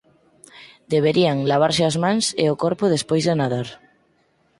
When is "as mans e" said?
1.89-2.45